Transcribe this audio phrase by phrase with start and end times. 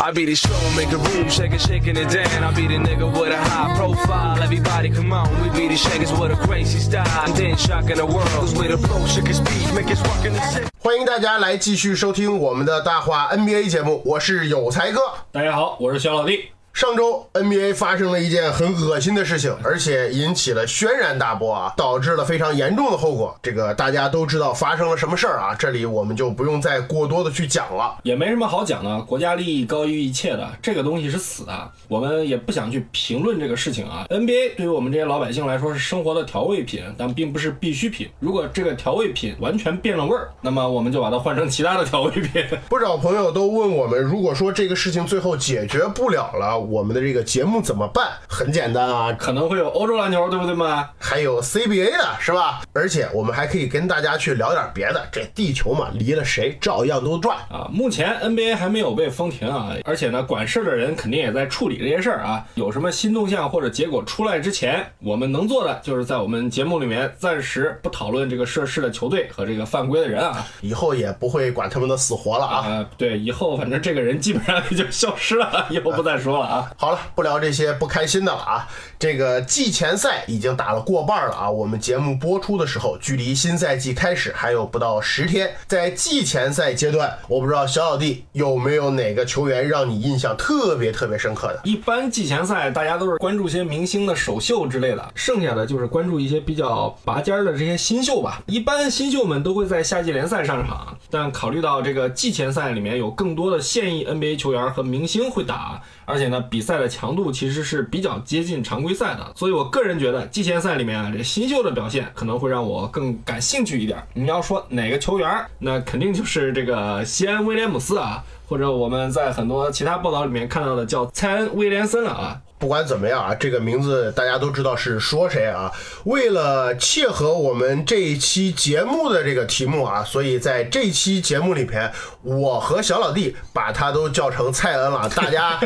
[0.00, 2.42] I be the show, make a room, shake it, shaking it down.
[2.42, 4.42] I be the nigga with a high profile.
[4.42, 7.06] Everybody come on, we be the shakers with a crazy style.
[7.26, 10.32] And then shocking the world, cause with a flow, shake his speed, make us rockin'
[10.32, 10.68] the city.
[10.78, 15.00] 欢迎大家来继续收听我们的大话 NBA 节目，我是有才哥。
[15.30, 16.48] 大家好，我是小老弟。
[16.82, 23.38] 上周 NBA 发生了一件很恶心的事情，而且引起了轩然大波啊，导致了非常严重的后果。
[23.40, 27.96] 这个大家都知道发生了什么事儿啊，这里我们就不用再过多的去讲了。
[28.02, 34.04] 也没什么好讲的，国家利益高于一切的，这个东西是死的，我们也不想去评论这个事情啊。
[34.10, 38.08] NBA 对于我们这些老百姓来说是生活的调味品，但并不是必需品。
[38.18, 42.44] 如果这个调味品完全变了味儿，那么我们就把它换成其他的调味品。
[42.68, 48.12] 不少朋友都问我们，如果说这个事情最后解决不了了，我们的这个节目怎么办？
[48.26, 50.88] 很简单啊，可能会有欧洲篮球，对不对嘛？
[50.98, 52.62] 还有 CBA 的是吧？
[52.72, 55.06] 而且我们还可以跟大家去聊点别的。
[55.12, 57.36] 这地球嘛，离了谁照样都转。
[57.50, 62.42] 啊，目前 NBA 还没有被封停啊，而且呢，管事的人肯定也在处理这些事儿啊。
[62.54, 70.42] 有什么新动向或者结果出来之前，我们能做的就是在我们节目里面暂时不讨论这个涉事的球队和这个犯规的人啊。
[70.62, 72.56] 以后也不会管他们的死活了啊。
[72.66, 76.61] 啊，对，以后反正这个人基本上也就消失了，以后不再说了啊。
[76.76, 78.68] 好了，不聊这些不开心的了啊。
[79.02, 81.50] 这个季前赛已经打了过半了啊。
[81.50, 85.50] 我们节目播出的时候，距离新赛季开始还有不到十天。
[85.66, 91.60] 在季前赛阶段，我不知道小老弟有没有哪个球员让你印象特别特别深刻的？
[91.64, 98.40] 一般季前赛大家都是关注些明星的首秀之类的，剩下的就是关注一些比较拔尖的这些新秀吧。
[98.46, 114.02] 一般新秀们都会在夏季联赛上场，但考虑到这个季前赛里面有更多的现役 NBA 球员和明星会打，而且呢比赛的强度其实是比较接近常规赛的，所以我个人觉得季前赛里面啊这新秀的表现可能会让我更感兴趣一点。
[114.14, 118.22] 你要说哪个球员，那肯定就是这个西安威廉姆斯啊。
[118.48, 122.38] 或者我们在很多其他报道里面看到的叫蔡恩·威廉森了啊。
[122.62, 125.68] 不管怎么样啊，这个名字大家都知道是说谁啊。
[126.04, 135.58] 为了切合我们这一期节目的这个题目啊，所以在这期节目里边，我和小老弟把他都叫成蔡恩了， 大家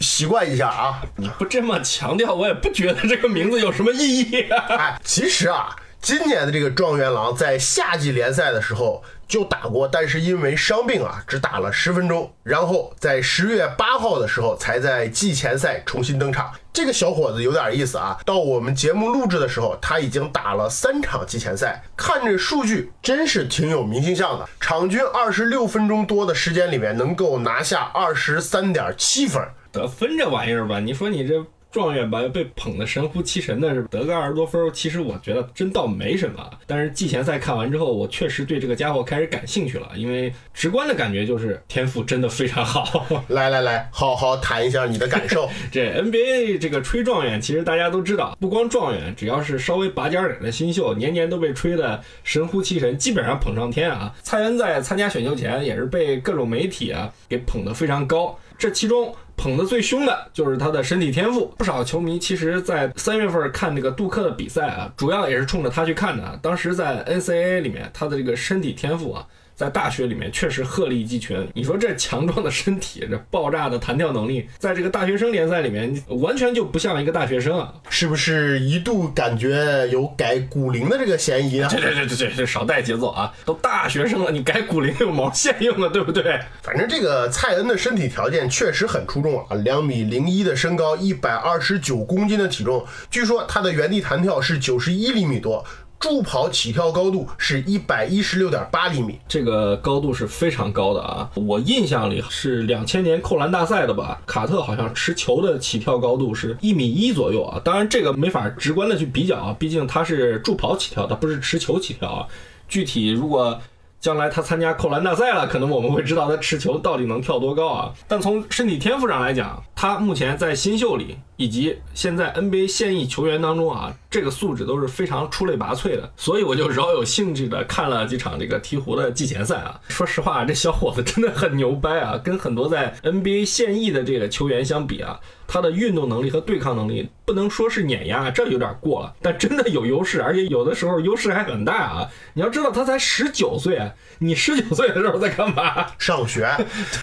[0.00, 1.00] 习惯一下啊。
[1.16, 4.64] 你不这么强调，我也不觉得这个名字有什么意义啊。
[4.76, 16.52] 哎，其实啊，今年的这个状元郎在夏季联赛的时候就打过，但是因为伤病啊，只打了十分钟，然后在十月八号的时候才在季前赛重新登场。
[16.72, 29.42] 这个小伙子有点意思啊，到我们节目录制的时候，他已经打了三场季前赛，看这数据真是挺有明星相的，场均二十六分钟多的时间里面能够拿下二十三点七分。
[29.72, 31.44] 得分这玩意儿吧，你说你这。
[31.76, 36.50] 状元吧，被捧得神乎其神的是得个二十多分，其实我觉得真倒没什么。
[36.66, 43.06] 但是季前赛看完之后，我确实对这个家伙开始感兴趣了，因为直观的感觉就是天赋真的非常好。
[43.28, 45.50] 来来来，好好谈一下你的感受。
[45.70, 54.14] 这 NBA 这个吹状元，其实大家都知道，不光状元，只要是稍微拔尖点的新秀，年年都被吹得神乎其神，基本上捧上天啊。
[54.22, 59.14] 蔡恩在参加选秀前也是被各种媒体啊给捧得非常高，这其中。
[59.36, 66.38] 捧得最凶的就是他的身体天赋，不少球迷其实，在三月份看这个杜克的比赛啊，主要也是冲着他去看的。
[66.42, 69.26] 当时在 NCAA 里面，他的这个身体天赋啊，
[69.56, 71.48] 在大学里面确实鹤立鸡群。
[71.54, 77.72] 你说这强壮的身体，这爆炸的弹跳能力，在这个大学生联赛里面，完全就不像一个大学生啊！
[77.88, 81.68] 是不是一度感觉有改骨龄的这个嫌疑啊？
[81.70, 83.32] 对对对对对，少带节奏啊！
[83.46, 85.88] 都大学生了，你改骨龄有毛线用啊？
[85.88, 86.38] 对不对？
[86.62, 95.64] 反正这个蔡恩的身体条件确实很出众啊，两米零一的身高，一百二十九公斤的体重，据说他的原地弹跳是九十一厘米多。
[95.98, 101.30] 助跑起跳高度是一百一十六点八厘米，这个高度是非常高的啊！
[101.34, 107.60] 我印象里是两千年扣篮大赛的吧，卡特好像持球的起跳高度是一米一左右啊。
[107.64, 112.26] 当然这个没法直观的去比较啊，毕竟他是助跑起跳，他不是持球起跳啊。
[112.68, 113.58] 具体如果
[113.98, 117.92] 将来他参加扣篮大赛了，可能我们会知道他持球到底能跳多高啊。
[118.06, 126.10] 但从身体天赋上来讲，他目前在新秀里以及现在 NBA 现役球员当中啊，这个素质都是非常出类拔萃的。
[126.16, 129.78] 所以我就饶有兴致的看了几场这个鹈鹕的季前赛啊。
[129.88, 142.08] 说实话，这小伙子真的很牛掰啊，跟很多在 NBA 现役的这个球员相比啊，他的运动能力和对抗能力不能说是碾压，这有点过了，但真的有优势，而且有的时候优势还很大啊！
[142.32, 145.86] 你要知道他才十九岁，你十九岁的时候在干嘛？
[145.98, 146.46] 上学。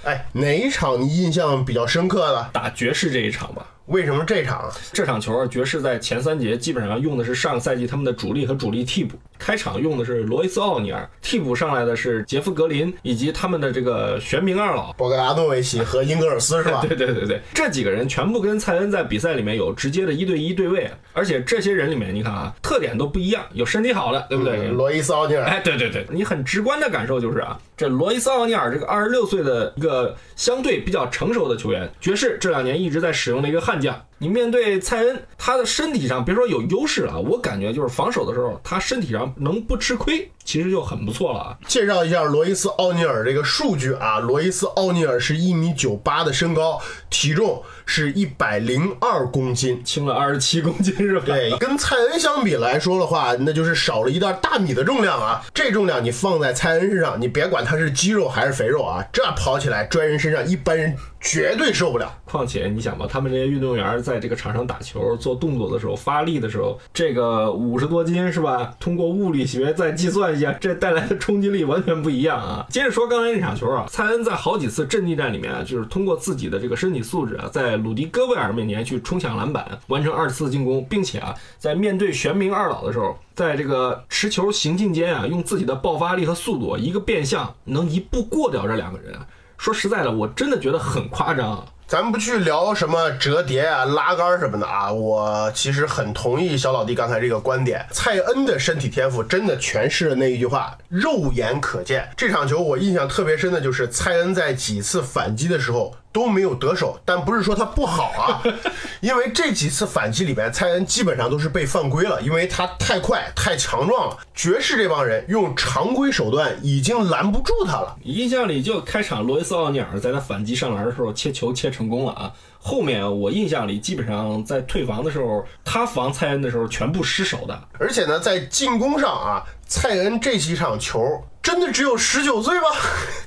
[0.03, 2.49] 哎，哪一场你印象比较深刻的？
[2.51, 3.67] 打爵士这一场吧。
[3.87, 4.71] 为什么这场？
[4.93, 9.17] 这场球啊，爵士在前三节基本上用的是上个赛季他们的主力和主力替补。
[9.37, 16.79] 开场用的是罗伊斯·奥尼尔，替补上来的是杰夫·格林以及他们的这个玄冥二老 博格达诺维奇和英格尔斯，是吧？
[16.87, 24.69] 对对对对，这几个人全部跟蔡恩在比赛里面有直接的一对一对位，而且这些人里面，你看啊，特点都不一样，有身体好的，对不对？
[24.69, 34.05] 罗伊斯·奥尼尔，哎，对对对，你很直观的感受就是啊，这罗伊斯·奥尼尔这个二十六岁的一个相对比较成熟的球员，爵士这两年一直在使用的一个悍将。
[34.23, 41.57] 你面对蔡恩，他的身体上别说有优势了，我感觉就是防守的时候，他身体上能不吃亏，其实就很不错了啊。
[41.67, 46.79] 介绍一下罗伊斯·奥尼尔这个数据啊，罗伊斯·奥尼尔是一米九八的身高，
[47.09, 51.25] 体重是一百零二公斤，轻了二十七公斤是吧？
[51.25, 55.43] 对，跟蔡恩相比来说的话，那就是少了一袋大米的重量啊。
[55.53, 62.13] 这重量你放在蔡恩身上，你别管他是肌肉还是肥肉啊，这跑起来拽人身上，一般人绝对受不了。
[62.25, 68.75] 况且你想吧，他们这些运动员在这个场上打球、做动作的时候、发力的时候，这个五十多斤是吧？
[68.79, 72.65] 通过物理学再计算一下， 这带来的冲击力完全不一样啊！
[72.69, 89.13] 接着说刚才那场球啊，蔡恩在好几次阵地战里面啊，就是通过自己的这个身体素质啊，在鲁迪戈贝尔面前去冲抢篮板，完成二次进攻，并且啊，在面对玄冥二老的时候，在这个持球行进间啊，用自己的爆发力和速度，一个变向能一步过掉这两个人。
[89.63, 91.65] 说实在的，我真的觉得很夸张。
[91.87, 97.85] 咱们不去聊什么折叠啊、拉杆什么的啊，我其实很同意小老弟刚才这个观点。
[97.89, 102.05] 蔡恩的身体天赋真的诠释了那一句话“肉眼可见”。
[102.17, 108.43] 这场球我印象特别深的就是蔡恩在几次反击的时候都没有得手，但不是说他不好啊，
[109.01, 114.17] 因为这几次反击里边，蔡恩基本上都是被犯规了，因为他太快、太强壮了。
[114.35, 117.95] 爵士这帮人用常规手段已经拦不住他了。
[118.03, 122.31] 印象里就开场罗伊斯·奥尼尔在他反击上篮的时候切球切成功了啊。
[122.59, 127.67] 后面我印象里基本上在退防的时候，他防蔡恩的时候全部失手的。
[127.79, 132.67] 而且呢，在进攻上啊，蔡恩这几场球真的只有十九岁吗？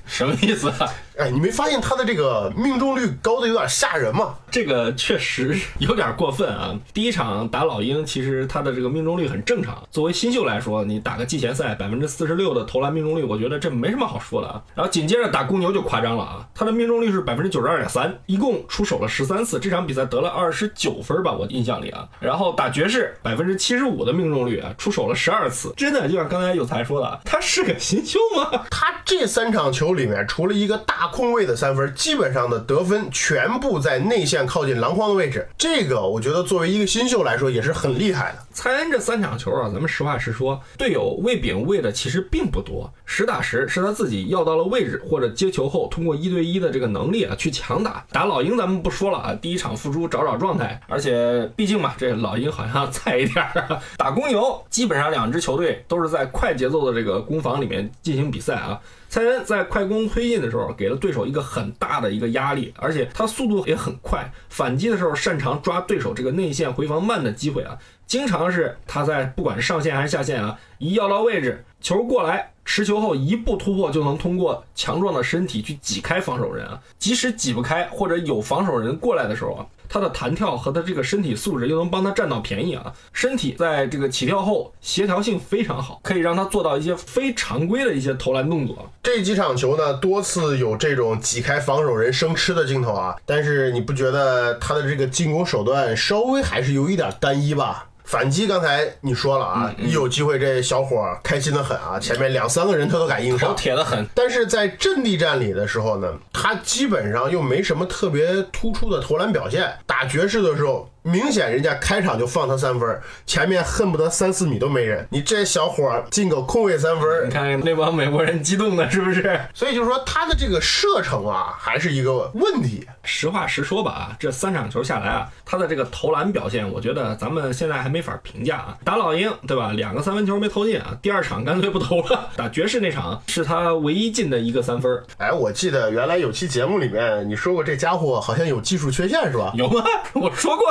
[0.07, 0.89] 什么意思啊？
[1.19, 4.35] 哎，你没发现他的这个命中率高的有点吓人吗？
[4.51, 6.75] 这个确实有点过分啊！
[6.93, 9.83] 第一场打老鹰，其实他的这个命中率很正常。
[9.91, 14.63] 作为新秀来说，你打个季前赛百分之四十六的投篮命中率，我觉得这没什么好说的啊。
[14.75, 22.07] 然后紧接着打公牛就夸张了啊，他的命中率是百分之九十二点三，一共出手了十三次，这场比赛得了二十九分吧，我印象里啊。
[22.21, 28.67] 然后打爵士百分之七十五的命中率啊，出手了十二次，真的就像刚才有才说的，他是个新秀吗？
[28.71, 35.49] 他这三场球里面，除了一个大空位的三分，基本上的得分全部在内线靠近篮筐的位置。
[35.57, 38.39] 这个我觉得作为一个新秀来说也是很厉害的。
[38.53, 48.05] 蔡恩这三场球啊，咱们实话实说，队友喂饼喂的其实并不多，实打实是他自己要到了位置或者接球后，通过一对一的这个能力啊去强打。
[48.11, 53.81] 打老鹰咱们不说了啊，第一场复出找找状态，而且毕竟嘛，这老鹰好像菜一点儿。
[53.97, 58.81] 打公牛，基本上两支球队都是在快节奏的这个攻防里面进行比赛啊。
[59.09, 79.67] 蔡恩在快攻推进的时候，给了对手一个很大的一个压力，而且他速度也很快，反击的时候擅长抓对手这个内线回防慢的机会啊，经常是他在不管是上线还是下线啊，一要到位置，球过来，持球后一步突破就能通过强壮的身体去挤开防守人啊，即使挤不开或者有防守人过来的时候啊。
[79.97, 82.93] 他的弹跳和他这个身体素质又能帮他占到便宜啊！
[83.15, 88.91] 身体在这个起跳后协调性非常好，可以让他做到一些非常规的一些投篮动作。
[89.03, 97.89] 这几场球呢，多次有这种挤开防守人生吃的镜头啊，但是你不觉得他的这个进攻手段稍微还是有一点单一吧？
[98.07, 104.07] 反击刚才你说了啊，一有机会这小伙开心的很啊，前面两三个人他都敢硬上，铁的很。
[104.15, 109.71] 但是在阵地战里的时候呢，他基本上又没什么特别突出的投篮表现。
[109.85, 110.89] 打爵士的时候。
[111.07, 115.07] 明显人家开场就放他三分，前面恨不得三四米都没人。
[115.11, 119.41] 你这小伙进个空位三分，你看那帮美国人激动的是不是？
[119.55, 122.85] 所以就是说他的这个射程啊，还是一个问题。
[123.05, 128.77] 实话实说吧啊，这三场球下来啊，他的这个投篮表现，我觉得咱们现在还没法评价啊。
[128.83, 129.73] 打老鹰对吧？
[129.75, 132.31] 两个三分球没投进啊，第二场干脆不投了。
[132.35, 135.01] 打爵士那场是他唯一进的一个三分。
[135.19, 139.53] 哎，我记得原来有期节目里面你说过这家伙好像有技术缺陷是吧？
[139.55, 139.85] 有吗？
[140.15, 140.67] 我说过。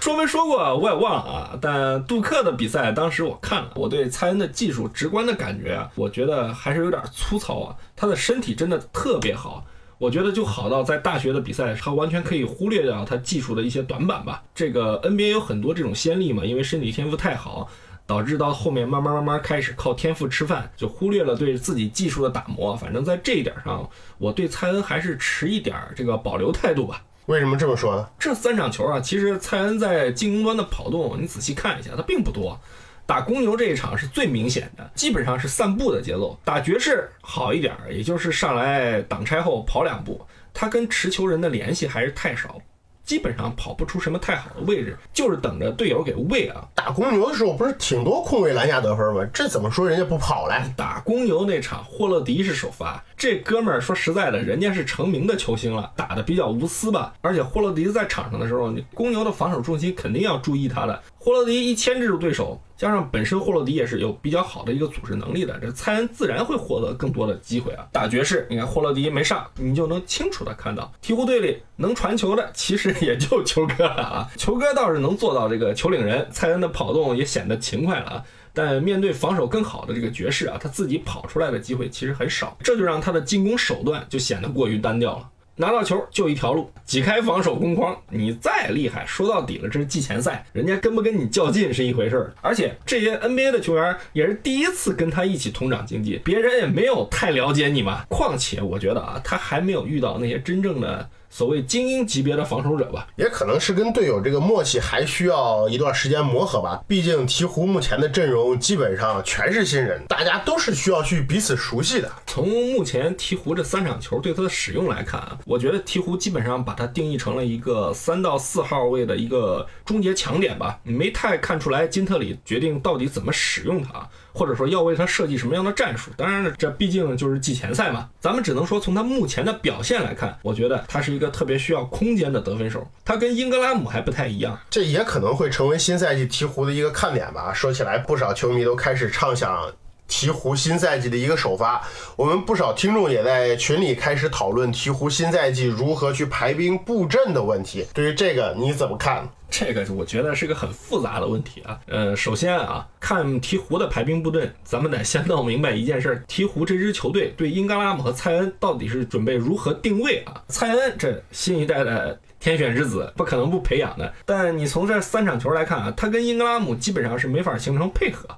[0.00, 7.76] 说没说过我也忘了啊，但杜克的比赛当时我看了，我对蔡恩的技术直观的感觉啊，我觉得还是有点粗糙啊。
[7.94, 9.64] 他的身体真的特别好，
[9.98, 14.42] 我觉得就好到在大学的比赛，他完全可以忽略掉他技术的一些短板吧。
[14.54, 17.68] 这个 NBA 有很多这种先例嘛，因为身体天赋太好，
[18.06, 22.76] 导致到后面慢慢慢慢开始靠天赋吃饭，就忽略了对自己技术的打磨。
[22.76, 27.02] 反正在这一点上，我对蔡恩还是持一点这个保留态度吧。
[27.26, 28.08] 为什么这么说呢？
[28.18, 32.58] 这三场球啊，其实蔡恩在进攻端的跑动，你仔细看一下，他并不多。
[33.04, 36.38] 打公牛这一场是最明显的，基本上是散步的节奏。
[36.44, 40.20] 打爵士好一点，也就是上来挡拆后跑两步，
[40.52, 42.60] 他跟持球人的联系还是太少，
[43.06, 46.66] 基本上跑不出什么太好的位置，就是等着队友给喂啊。
[46.74, 49.24] 打公牛的时候不是挺多空位篮下得分吗？
[49.32, 50.54] 这怎么说人家不跑嘞？
[50.76, 57.14] 打公牛那场，霍勒迪是首发，这哥们儿说实在的，人家是成名的球星了，打的比较无私吧。
[57.20, 61.00] 而且霍勒迪在场上的时候，你公牛的防守重心肯定要注意他的。
[61.16, 67.86] 霍勒迪一牵制住对手，加上本身霍洛迪也是有比较好的一个组织能力的，这蔡恩自然会获得更多的机会啊。
[67.90, 74.30] 打爵士，你看霍洛迪没上，你就能清楚的看到鹈鹕队里能传球的其实也就球哥了啊。
[74.36, 78.24] 球哥倒是能做到这个球领人，蔡恩的跑动也显得勤快了啊。
[78.52, 85.28] 但面对防守更好的这个爵士啊，他自己跑出来的机会其实很少，这就让他的进攻手段就显得过于单调了。
[85.56, 87.96] 拿到球就一条路，挤开防守攻框。
[88.10, 92.34] 你再厉害，说到底了，这是季前赛，人家跟不跟你较劲是一回事儿。
[92.42, 98.04] 而且这些 NBA 的球员也是第一次跟他一起同场竞技，别人也没有太了解你嘛。
[98.08, 101.08] 况且我觉得啊，他还没有遇到那些真正的。
[101.28, 106.82] 所谓精英级别的防守者吧，也可能是跟队友这个默契还需要一段时间磨合吧。
[106.86, 112.10] 毕竟鹈鹕目前的阵容基本上全是新人，大家都是需要去彼此熟悉的。
[112.26, 124.08] 从目前鹈鹕这三场球对他的使用来看啊，我觉得鹈鹕基本上把它定义成了一个三到四号位的一个终结强点吧，没太看出来金特里决定到底怎么使用它。
[124.36, 126.10] 或者说要为他设计什么样的战术？
[126.14, 128.10] 当然了，这毕竟就是季前赛嘛。
[128.20, 132.86] 咱们只能说从他目前的表现来看，我觉得他是一个特别需要空间的得分手。
[133.02, 137.54] 他跟英格拉姆还不太一样，这也可能会成为新赛季鹈鹕的一个看点吧。
[137.54, 139.72] 说起来，不少球迷都开始畅想
[140.08, 141.82] 鹈鹕新赛季的一个首发。
[142.16, 147.86] 我们不少听众也在群里开始讨论鹈鹕新赛季如何去排兵布阵的问题。
[147.94, 149.28] 对于这个，你怎么看？
[149.58, 151.80] 这个我觉得是个很复杂的问题啊。
[151.86, 160.42] 呃，首先啊，看鹈鹕的排兵布阵，咱们得先弄明白一件事：鹈鹕这支球队对英格拉姆和蔡恩到底是准备如何定位啊？
[160.48, 164.12] 蔡恩这新一代的天选之子，不可能不培养的。
[164.26, 168.28] 但你从这三场球来看啊，他跟英格拉姆基本上是没法形成配合。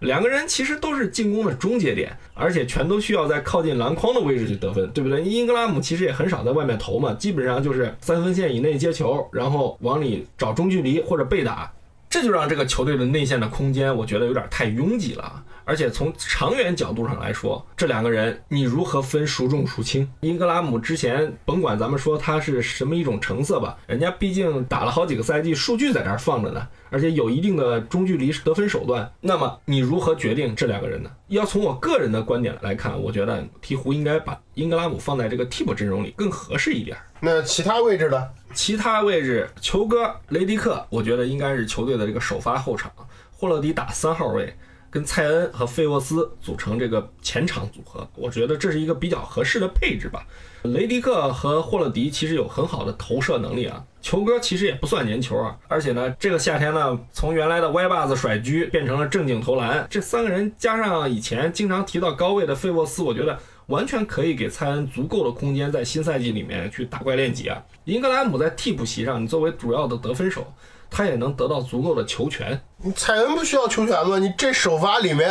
[0.00, 5.22] 两个人其实都是进攻的终结点，而且全都需要在靠近篮筐的位置去得分，对不对？
[5.22, 11.72] 英格拉姆其实也很少在外面投嘛，基本上就是三分线以内接球，然后往里找中距离或者背打，
[12.10, 15.44] 这就让这个球队的内线的空间，我觉得有点太拥挤了。
[15.66, 20.08] 而且从长远角度上来说，这两个人你如何分孰重孰轻？
[20.20, 26.66] 英格拉姆之前甭管咱们说他是什么一种成色吧，人家毕竟打了好几个赛季，数据在这儿放着呢。
[26.88, 31.10] 而且有一定的中距离得分手段，那么你如何决定这两个人呢？
[31.26, 36.96] 要从我个人的观点来看，我觉得鹈鹕应该把英格拉姆放在这个替补阵容里更合适一点。
[37.18, 38.22] 那其他位置呢？
[38.54, 42.90] 其他位置，球哥雷迪克，我觉得应该是球队的这个首发后场，
[43.32, 44.54] 霍勒迪打三号位，
[44.96, 50.26] 跟蔡恩和费沃斯组成这个前场组合，我觉得这是一个比较合适的配置吧。
[50.62, 53.84] 雷迪克和霍勒迪其实有很好的投射能力啊。
[54.00, 59.86] 球哥其实也不算粘球啊，而且呢，这个夏天呢，从原来的歪把子甩狙变成了正经投篮。
[59.90, 67.62] 这三个人加上以前经常提到高位的费沃斯，我觉得完全可以给蔡恩足够的空间，在新赛季里面去打怪练级啊。
[67.84, 70.50] 英格拉姆在替补席上，你作为主要的得分手。
[70.90, 72.60] 他也能得到足够的球权。
[72.94, 74.18] 蔡恩不需要球权吗？
[74.18, 75.28] 你这首发里面，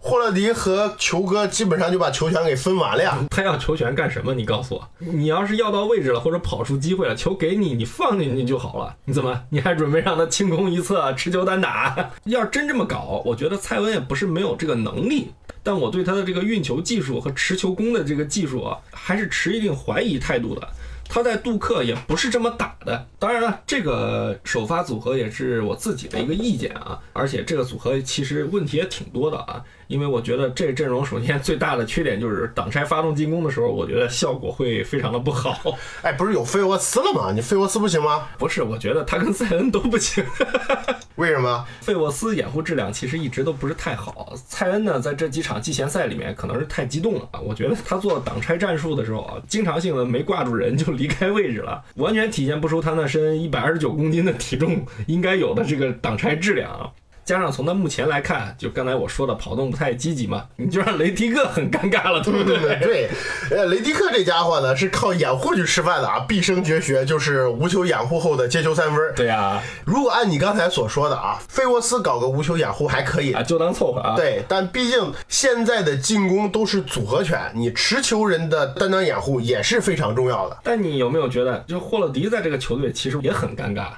[0.00, 3.16] 霍勒迪和球哥基本上就把球权给分完了呀。
[3.30, 4.34] 他要球权干什么？
[4.34, 8.96] 你告诉我，你要是要到位置了，或者跑出机会了，球给你，你放进去就好了。
[9.04, 9.40] 你怎么？
[9.50, 12.10] 你还准备让他清空一侧，持球单打？
[12.24, 15.30] 要是真这么搞，我觉得蔡恩也不是没有这个能力，
[15.62, 20.68] 但我对他的这个运球技术和持球攻的这个技术啊，还是持一定怀疑态度的。
[21.10, 29.62] 他在杜克也不是这么打的，当然了，这个首发组合也是我自己的一个意见啊，而且这个组合其实问题也挺多的啊。
[29.90, 35.76] 因为我觉得这阵容首先最大的缺点就是挡拆发动进攻的时候，我觉得效果会非常的不好。
[36.02, 37.32] 哎，不是有费沃斯了吗？
[37.34, 38.28] 你费沃斯不行吗？
[38.38, 40.24] 不是，我觉得他跟塞恩都不行。
[41.16, 41.66] 为什么？
[41.82, 44.32] 费沃斯掩护质量其实一直都不是太好。
[44.46, 47.40] 蔡恩呢，在这几场季前赛里面可能是太激动了啊。
[47.40, 56.88] 我觉得他做挡拆战术的时候啊，经常性的没挂住人就离开位置了，完全体现不出他那身一百二十九公斤的体重应该有的这个挡拆质量啊。
[57.24, 62.78] 加上从他目前来看，就刚才我说的跑动不太积极嘛，你就让雷迪克很尴尬了，对不对？
[62.80, 63.10] 对，
[63.50, 69.14] 呃，雷迪克这家伙呢是靠掩护去吃饭的啊，毕生绝学就是无球掩护后的接球三分。
[69.14, 74.16] 对呀、如果按你刚才所说的啊，费沃斯搞个无球掩护还可以啊，，就当凑合啊。
[74.16, 80.58] 对，但毕竟现在的进攻都是组合拳，你持球人的担当掩护也是非常重要的。
[80.64, 83.88] 但你有没有觉得，就霍勒迪在这个球队其实也很尴尬？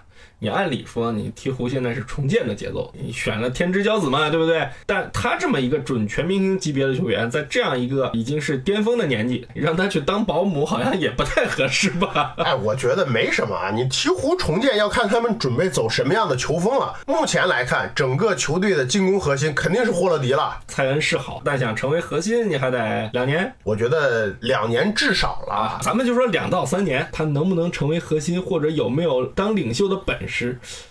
[0.42, 4.68] 你按理说，你鹈鹕现在是重建的节奏，你选了天之骄子嘛，对不对？
[4.84, 12.34] 但他这么一个准全明星级别的球员，在这样一个已经是巅峰的年纪，让他去当保姆，好像也不太合适吧？
[12.38, 16.92] 哎，我觉得没什么啊，你鹈鹕重建要看他们准备走什么样的球风了。
[17.06, 20.58] 目前来看，整个球队的进攻核心肯定是霍勒迪了。
[20.66, 25.78] 蔡恩是好，但想成为核心，你还得两年我觉得两年至少了啊。
[25.80, 30.32] 咱们就说两到三年，他能不能成为核心，或者有没有当领袖的本事？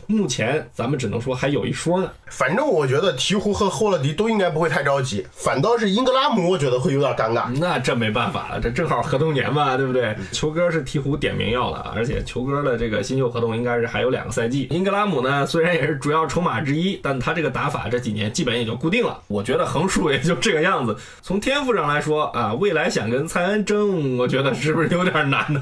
[0.07, 2.09] 目前咱们只能说还有一说呢。
[2.27, 7.49] 反正我觉得鹈鹕和霍勒迪都应该不会太着急，反倒是英格拉姆，我觉得会有点尴尬。
[7.59, 10.15] 那这没办法了，这正好合同年嘛，对不对？
[10.31, 14.67] 球哥是鹈鹕点名要的，而且球哥的这个新秀合同应该是还有两个赛季。
[14.71, 19.19] 英格拉姆呢，虽然也是主要筹码之一，但他这个打法这几年基本也就固定了。
[19.27, 20.95] 我觉得横竖也就这个样子。
[21.21, 25.61] 从天赋上来说啊，未来想跟蔡恩争，我觉得是不是有点难呢、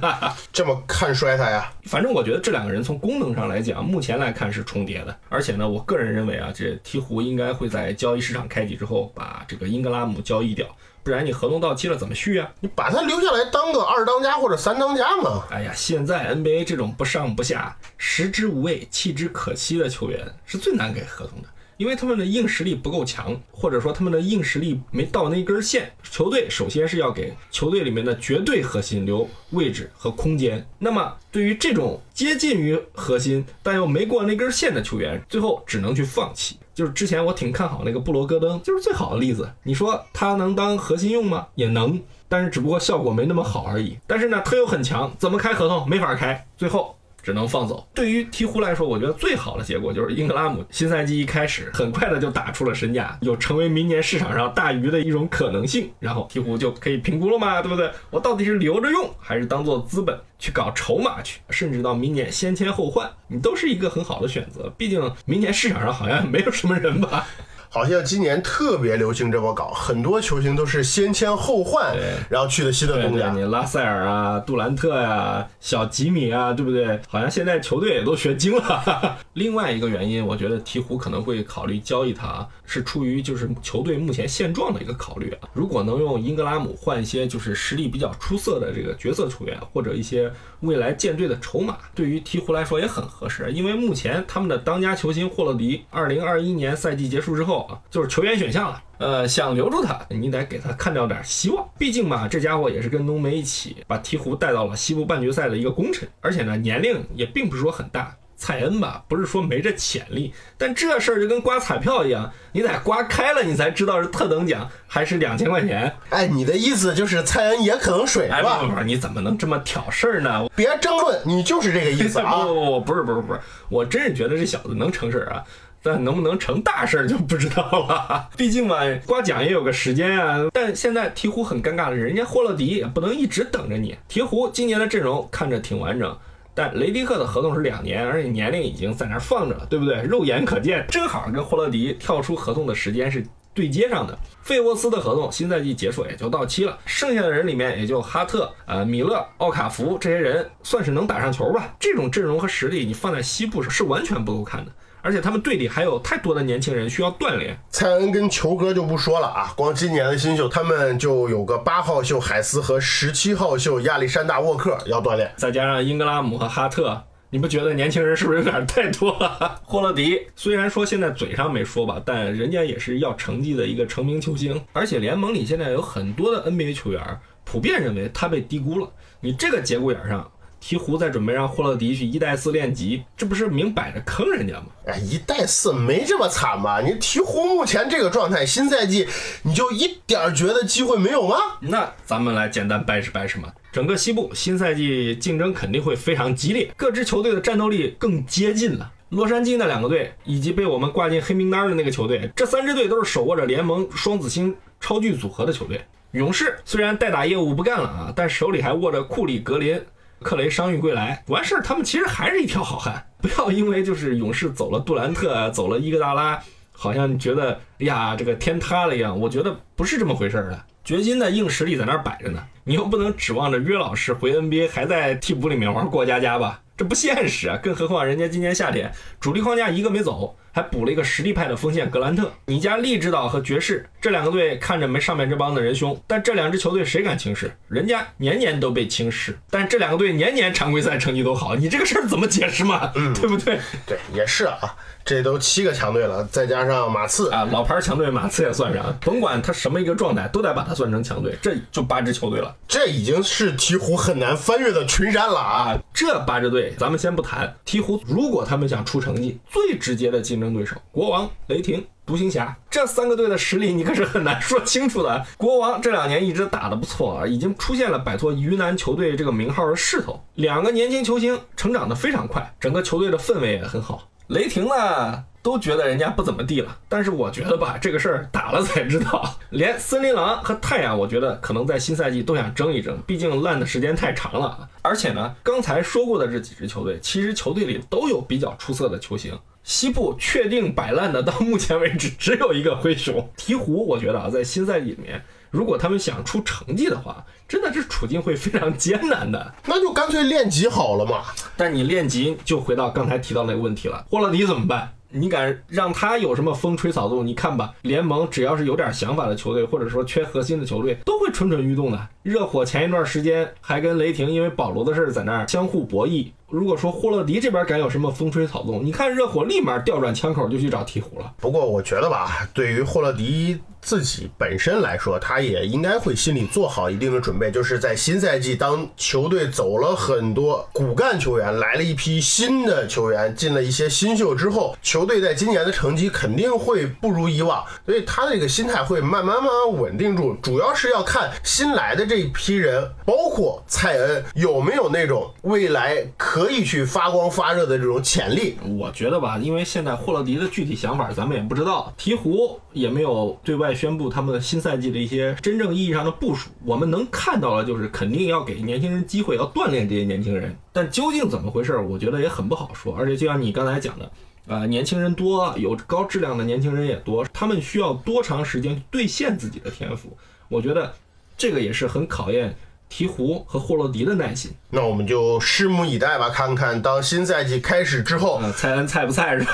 [0.53, 1.71] 这么看衰他呀？
[1.83, 5.17] 反正我觉得这两个人从功能上来讲，目前来看是重叠的。
[5.29, 10.67] 而且呢，我个人认为啊，这鹈鹕应该会在交易市场开启之后把这个英格拉姆交易掉，
[11.03, 12.49] 不然你合同到期了怎么续啊？
[12.59, 15.45] 你把他留下来当个二当家或者三当家嘛。
[15.51, 21.47] 哎呀，现在 NBA 这种不上不下、食之无味、弃之可惜的球员是最难给合同的，
[21.79, 25.89] 因为他们的硬实力不够强，或者说他们的硬实力没到那根线。
[26.03, 30.67] 球队首先是要给球队里面的绝对核心留位置和空间。
[30.77, 36.57] 那么对于这种接近于核心但又没过那根线的球员，最后只能去放弃。
[36.75, 39.49] 就是之前我挺看好那个布罗戈登，就是最好的例子。
[39.63, 41.47] 你说他能当核心用吗？
[41.55, 43.97] 也能，但是只不过效果没那么好而已。
[44.05, 45.87] 但是呢，他又很强，怎么开合同？
[45.89, 47.87] 没法开，最后只能放走。
[47.93, 55.91] 对于鹈鹕来说，我觉得最好的结果就是英格拉姆新赛季一开始很快的就打出了身价，有成为明年市场上大鱼的一种可能性。
[55.99, 57.89] 然后鹈鹕就可以评估了嘛，对不对？
[58.09, 64.71] 我到底是留着用，还是当做资本去搞筹码去，甚至到明年先签后换，你都是一个很好的选择。
[64.77, 67.27] 毕竟明年市场上好像没有什么人吧。
[67.71, 73.29] 好像今年特别流行这么搞，很多球星都是先签后换对，然后去的新的东家。
[73.29, 76.99] 你拉塞尔啊、杜兰特呀、小吉米啊，对不对？
[77.07, 79.17] 好像现在球队也都学精了。
[79.33, 85.47] 另外一个原因，我觉得鹈鹕可能会考虑交易他，是出于就是球队目前现状的一个考虑啊。
[85.53, 93.51] 如果能用英格拉姆换一些就是实力比较出色的这个角色球员，或者一些未来建队的筹码，对于鹈鹕来说也很合适。
[93.51, 98.83] 因为目前他们的当家球星霍勒迪，二零二一年赛季结束之后啊，就是球员选项了。
[98.99, 101.67] 呃，想留住他，你得给他看到点希望。
[101.77, 108.15] 毕竟嘛，这家伙也是跟浓眉一起把鹈鹕带到了西部半决赛的一个功臣，而且呢，年龄也并不是说很大。
[108.41, 115.93] 蔡恩吧，不是说没这潜力，但这事儿就跟刮彩票一样，你得刮开了，你才知道是特等奖还是两千块钱。
[116.09, 118.59] 哎，你的意思就是蔡恩也可能水哎，是吧？
[118.61, 120.47] 不不不，你怎么能这么挑事儿呢？
[120.55, 122.45] 别争论，你就是这个意思啊。
[122.45, 125.43] 不不不，不是不是不是，我真是觉得这小子能成事儿啊。
[125.81, 130.49] 但能不能成大事儿就不知道了，毕竟嘛，刮奖也有个时间啊。
[130.53, 133.97] 但现在鹈鹕很尴尬的是，人家霍勒迪也不能一直等着你。
[134.09, 136.17] 鹈鹕今年的阵容看着挺完整，
[136.53, 140.01] 但雷迪克的合同是两年，而且年龄已经在那放着了，对不对？
[140.01, 144.17] 肉眼可见，正好跟霍勒迪跳出合同的时间是对接上的。
[144.43, 151.73] 费沃斯的合同新赛季结束也就到期了，剩下的人里面也就哈特、呃米勒、奥卡福这些人算是能打上球吧。
[151.79, 154.71] 这种阵容和实力，你放在西部是是完全不够看的。
[155.01, 157.57] 而且他们队里还有太多的年轻人需要锻炼。
[157.69, 165.31] 蔡恩跟球哥就不说了啊，光今年的新秀，他们就有个八号秀海斯和十七号秀亚历山大沃克要锻炼。
[165.37, 169.59] 再加上英格拉姆和哈特，你不觉得年轻人是不是有点太多了？
[169.63, 178.89] 霍勒迪虽然说现在嘴上没说吧，但人家也是要成绩的一个成名球星，而且联盟里现在有很多的 NBA 球员普遍认为他被低估了。
[179.21, 180.29] 你这个节骨眼上。
[180.61, 184.65] 鹈鹕在准备让霍勒迪去一带四练级，这不是明摆着坑人家吗？
[184.85, 186.81] 哎，一带四没这么惨吧？
[186.81, 189.07] 你鹈鹕目前这个状态，新赛季
[189.43, 191.37] 你就一点觉得机会没有吗？
[191.61, 193.51] 那咱们来简单掰扯掰扯嘛。
[193.71, 198.91] 整个西部新赛季竞争肯定会非常激烈，各支球队的战斗力更接近了。
[199.09, 205.81] 洛杉矶那两个队，以及被我们挂进黑名单的那个球队，这三支队都是手握着联盟双子星超巨组合的球队。
[206.11, 209.79] 勇士虽然代打业务不干了啊，但手里还握着库里、格林。
[210.21, 213.05] 克雷伤愈归来，完事儿，他们其实还是一条好汉。
[213.21, 219.19] 不要因为就是勇士走了杜兰特，走了伊戈达拉，好像觉得哎呀这个天塌了一样。
[219.19, 220.65] 我觉得不是这么回事儿的。
[220.83, 226.61] 掘金的硬实力在那儿摆着呢，你又不能指望着约老师回 NBA 还在替补里面玩过家家吧？
[226.75, 227.59] 这不现实啊！
[227.61, 232.31] 更何况人家今年夏天主力框架一个没走，还补了一个实力派的锋线格兰特。
[232.45, 237.51] 你家利指导和爵士这两个队看着没上面这帮的人凶，但这两支球队谁敢轻视？
[237.67, 242.91] 人家年年都被轻视，但这两个队年年常规赛成绩都好，你这个事儿怎么解释嘛？
[242.93, 243.59] 对不对？
[243.85, 252.55] 对，也是啊，这都七个强队了，再加上马刺啊，老牌强队马刺也算上，甭管他什么一个状态，都得把他算成强队，这就八支球队了。
[252.67, 255.77] 这已经是鹈鹕很难翻越的群山了啊！
[255.93, 265.25] 这八支队咱们先不谈，鹈鹕如果他们想出成绩，最直接的竞争对手国王、雷霆、独行侠这三个队的实力，你可是很难说清楚的。
[265.35, 274.07] 国王这两年一直打得不错啊，已经出现了摆脱鱼腩球队这个名号的势头，两个年轻球星成长得非常快，整个球队的氛围也很好。
[274.27, 275.25] 雷霆呢？
[275.41, 279.35] 都觉得人家不怎么地了，但是我觉得吧，这个事儿打了才知道。
[279.51, 284.67] 连森林狼和太阳，我觉得可能在新赛季都想争一争，毕竟烂的时间太长了。
[284.81, 289.33] 而且呢，刚才说过的这几支球队，其实球队里都有比较出色的球星。
[289.63, 293.29] 西部确定摆烂的，到目前为止只有一个灰熊。
[293.37, 299.53] 鹈鹕，我觉得啊，在新赛季里面，如果他们想出成绩的话，真的是处境会非常艰难的。
[299.65, 301.23] 那就干脆练级好了嘛。
[301.55, 304.93] 但你练级，就回到刚才提到那个问题了，霍勒迪怎么办？
[305.11, 307.25] 你敢让他有什么风吹草动？
[307.25, 312.07] 你看吧，联盟只要是有点想法的球队，或者说缺核心的球队，都会蠢蠢欲动的。
[312.23, 316.27] 热火前一段时间还跟雷霆因为保罗的事在那儿相互博弈。
[316.47, 321.33] 如果说霍勒迪这边敢有什么风吹草动，你看热火立马调转枪口就去找鹈鹕了。
[321.37, 323.59] 不过我觉得吧，对于霍勒迪。
[323.81, 340.35] 自己本身来说，他也应该会心里做好一定的准备，就是在新赛季，当球队走了很多骨干球员，来了一批新的球员，进了一些新秀之后，球球队在今年的成绩肯定会不如以往，所以他这个心态会慢慢慢慢稳定住。
[340.41, 348.57] 主要是要看新来的这一批人，包括蔡恩有没有那种未来可以去发光发热的这种潜力。
[348.77, 353.73] 我觉得吧，因为现在霍勒迪的具体想法咱们也不知道，鹈鹕也没有对外。
[353.73, 360.53] 宣布他们新赛季的一些真正意义上的部署，我们能看到的就是肯定要给年轻人机会，要锻炼这些年轻人。
[360.73, 362.93] 但究竟怎么回事，我觉得也很不好说。
[362.97, 364.11] 而且就像你刚才讲的，
[364.49, 370.17] 啊，年轻人多，有高质量的年轻人也多，他们需要多长时间兑现自己的天赋？
[370.47, 370.95] 我觉得
[371.37, 372.57] 这个也是很考验。
[372.89, 379.51] 鹈鹕和霍洛迪的耐心，那我们就拭目以待吧，看看当新赛季开始之后，蔡恩菜不菜是吧？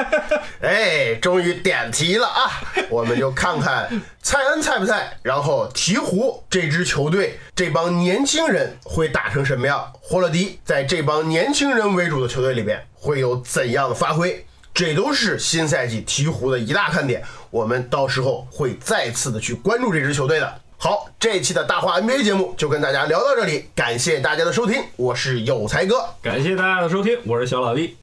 [0.60, 2.50] 哎，终于点题了啊！
[2.88, 3.88] 我们就看看
[4.22, 9.90] 蔡恩菜不菜，然后鹈鹕这支球队这帮年轻人会打成什么样？
[10.00, 14.44] 霍洛迪在这帮年轻人为主的球队里边会有怎样的发挥？
[14.74, 20.60] 这都是新赛季鹈鹕的一大看点，我们到时候会再次的去关注这支球队的。
[20.78, 27.96] 好，这一期的大话 NBA 节目就跟大家聊到这里，感谢大家的收听，我是有才哥，感谢大家的收听，我是小老弟。